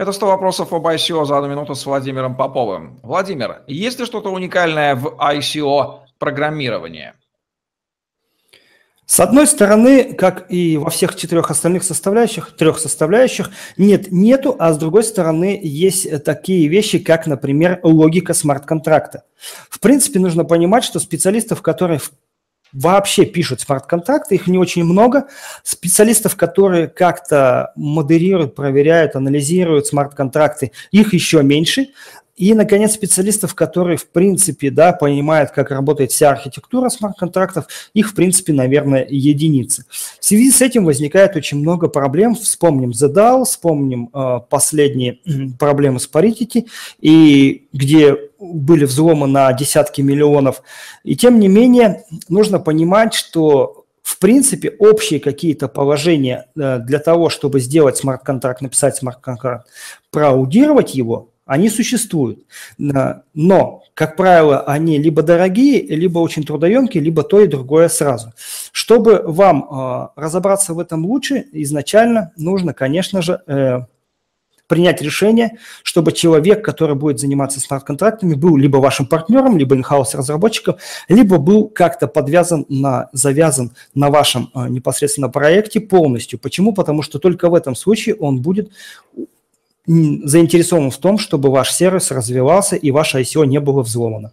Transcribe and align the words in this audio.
Это 0.00 0.12
100 0.12 0.26
вопросов 0.28 0.72
об 0.72 0.86
ICO 0.86 1.26
за 1.26 1.36
одну 1.36 1.50
минуту 1.50 1.74
с 1.74 1.84
Владимиром 1.84 2.34
Поповым. 2.34 2.98
Владимир, 3.02 3.64
есть 3.66 4.00
ли 4.00 4.06
что-то 4.06 4.30
уникальное 4.30 4.94
в 4.94 5.08
ICO 5.08 5.98
программировании? 6.18 7.12
С 9.04 9.20
одной 9.20 9.46
стороны, 9.46 10.14
как 10.14 10.50
и 10.50 10.78
во 10.78 10.88
всех 10.88 11.16
четырех 11.16 11.50
остальных 11.50 11.84
составляющих, 11.84 12.56
трех 12.56 12.78
составляющих, 12.78 13.50
нет, 13.76 14.10
нету, 14.10 14.56
а 14.58 14.72
с 14.72 14.78
другой 14.78 15.04
стороны, 15.04 15.60
есть 15.62 16.24
такие 16.24 16.66
вещи, 16.68 16.98
как, 16.98 17.26
например, 17.26 17.80
логика 17.82 18.32
смарт-контракта. 18.32 19.24
В 19.68 19.80
принципе, 19.80 20.18
нужно 20.18 20.46
понимать, 20.46 20.82
что 20.82 20.98
специалистов, 20.98 21.60
которые 21.60 22.00
вообще 22.72 23.24
пишут 23.24 23.60
смарт-контракты, 23.60 24.34
их 24.34 24.46
не 24.46 24.58
очень 24.58 24.84
много. 24.84 25.26
Специалистов, 25.62 26.36
которые 26.36 26.88
как-то 26.88 27.72
модерируют, 27.76 28.54
проверяют, 28.54 29.16
анализируют 29.16 29.86
смарт-контракты, 29.86 30.72
их 30.90 31.12
еще 31.12 31.42
меньше. 31.42 31.88
И, 32.40 32.54
наконец, 32.54 32.94
специалистов, 32.94 33.54
которые, 33.54 33.98
в 33.98 34.08
принципе, 34.08 34.70
да, 34.70 34.94
понимают, 34.94 35.50
как 35.50 35.70
работает 35.70 36.10
вся 36.10 36.30
архитектура 36.30 36.88
смарт-контрактов, 36.88 37.66
их, 37.92 38.12
в 38.12 38.14
принципе, 38.14 38.54
наверное, 38.54 39.06
единицы. 39.06 39.84
В 40.18 40.24
связи 40.24 40.50
с 40.50 40.62
этим 40.62 40.86
возникает 40.86 41.36
очень 41.36 41.58
много 41.58 41.88
проблем. 41.88 42.34
Вспомним 42.34 42.92
ZDAO, 42.92 43.44
вспомним 43.44 44.08
э, 44.14 44.40
последние 44.48 45.18
проблемы 45.58 46.00
с 46.00 46.08
Parity, 46.10 46.66
и 47.02 47.68
где 47.74 48.16
были 48.40 48.84
взломы 48.84 49.26
на 49.26 49.52
десятки 49.52 50.00
миллионов. 50.00 50.62
И, 51.04 51.16
тем 51.16 51.38
не 51.38 51.48
менее, 51.48 52.04
нужно 52.28 52.58
понимать, 52.58 53.14
что 53.14 53.80
в 54.02 54.18
принципе, 54.18 54.74
общие 54.78 55.20
какие-то 55.20 55.68
положения 55.68 56.46
э, 56.56 56.78
для 56.80 56.98
того, 56.98 57.28
чтобы 57.28 57.60
сделать 57.60 57.96
смарт-контракт, 57.96 58.60
написать 58.60 58.96
смарт-контракт, 58.96 59.68
проаудировать 60.10 60.94
его, 60.96 61.28
они 61.46 61.68
существуют. 61.68 62.44
Но, 62.78 63.82
как 63.94 64.16
правило, 64.16 64.60
они 64.60 64.98
либо 64.98 65.22
дорогие, 65.22 65.82
либо 65.82 66.18
очень 66.18 66.44
трудоемкие, 66.44 67.02
либо 67.02 67.22
то 67.22 67.40
и 67.40 67.46
другое 67.46 67.88
сразу. 67.88 68.32
Чтобы 68.72 69.22
вам 69.24 69.64
э, 69.64 70.08
разобраться 70.20 70.74
в 70.74 70.78
этом 70.78 71.04
лучше, 71.06 71.46
изначально 71.52 72.32
нужно, 72.36 72.72
конечно 72.72 73.20
же, 73.20 73.42
э, 73.46 73.80
принять 74.70 75.02
решение, 75.02 75.58
чтобы 75.82 76.12
человек, 76.12 76.64
который 76.64 76.94
будет 76.94 77.18
заниматься 77.18 77.58
смарт-контрактами, 77.58 78.34
был 78.34 78.56
либо 78.56 78.76
вашим 78.76 79.04
партнером, 79.04 79.58
либо 79.58 79.74
инхаус 79.74 80.14
разработчиком, 80.14 80.76
либо 81.08 81.38
был 81.38 81.68
как-то 81.68 82.06
подвязан 82.06 82.64
на, 82.68 83.10
завязан 83.12 83.72
на 83.94 84.10
вашем 84.10 84.50
э, 84.54 84.68
непосредственно 84.68 85.28
проекте 85.28 85.80
полностью. 85.80 86.38
Почему? 86.38 86.72
Потому 86.72 87.02
что 87.02 87.18
только 87.18 87.50
в 87.50 87.54
этом 87.54 87.74
случае 87.74 88.14
он 88.14 88.40
будет 88.40 88.70
заинтересован 89.86 90.92
в 90.92 90.98
том, 90.98 91.18
чтобы 91.18 91.50
ваш 91.50 91.72
сервис 91.72 92.12
развивался 92.12 92.76
и 92.76 92.92
ваше 92.92 93.20
ICO 93.20 93.44
не 93.46 93.58
было 93.58 93.82
взломано. 93.82 94.32